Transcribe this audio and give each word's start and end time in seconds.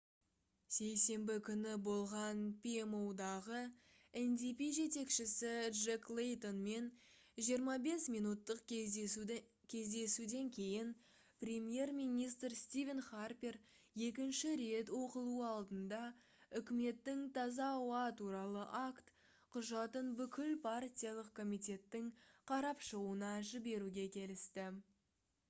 сейсенбі 0.75 1.33
күні 1.47 1.73
болған 1.87 2.39
pmo-дағы 2.61 3.57
ndp 4.21 4.69
жетекшісі 4.77 5.51
джек 5.75 6.07
лейтонмен 6.19 6.87
25 7.49 8.07
минуттық 8.15 8.63
кездесуден 8.71 10.49
кейін 10.57 10.89
премьер-министр 11.45 12.57
стивен 12.63 13.03
харпер 13.09 13.59
екінші 14.07 14.55
рет 14.63 14.91
оқылуы 15.03 15.45
алдында 15.53 16.01
үкіметтің 16.63 17.23
«таза 17.39 17.71
ауа 17.77 18.03
туралы 18.23 18.67
акт» 18.83 19.15
құжатын 19.59 20.13
бүкіл 20.25 20.59
партиялық 20.67 21.33
комитеттің 21.41 22.11
қарап 22.53 22.85
шығуына 22.91 23.33
жіберуге 23.55 24.11
келісті 24.21 24.71